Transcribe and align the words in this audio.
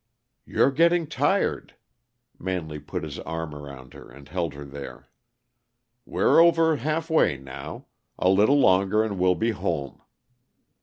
"You're 0.47 0.71
getting 0.71 1.05
tired." 1.05 1.75
Manley 2.39 2.79
put 2.79 3.03
his 3.03 3.19
arm 3.19 3.53
around 3.53 3.93
her 3.93 4.09
and 4.09 4.27
held 4.27 4.55
her 4.55 4.65
there. 4.65 5.11
"We're 6.07 6.39
over 6.41 6.77
half 6.77 7.07
way 7.11 7.37
now. 7.37 7.85
A 8.17 8.27
little 8.27 8.57
longer 8.59 9.03
and 9.03 9.19
we'll 9.19 9.35
be 9.35 9.51
home." 9.51 10.01